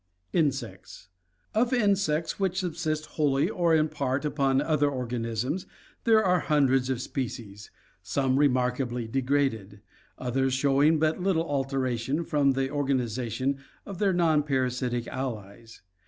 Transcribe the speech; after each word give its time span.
Insects.— 0.33 1.09
Of 1.61 1.71
insects 1.71 2.39
which 2.39 2.57
subsist 2.59 3.05
wholly 3.05 3.51
or 3.51 3.75
in 3.75 3.87
part 3.87 4.25
upon 4.25 4.59
other 4.59 4.89
organisms 4.89 5.67
there 6.05 6.25
are 6.25 6.39
hundreds 6.39 6.89
of 6.89 6.99
species, 7.03 7.69
some 8.01 8.39
remarkably 8.39 9.07
de 9.07 9.21
graded, 9.21 9.79
others 10.17 10.55
showing 10.55 10.97
but 10.97 11.21
little 11.21 11.45
alteration 11.47 12.23
from 12.25 12.53
the 12.53 12.71
organization 12.71 13.59
of 13.85 13.99
their 13.99 14.11
non 14.11 14.41
parasitic 14.41 15.07
allies. 15.07 15.83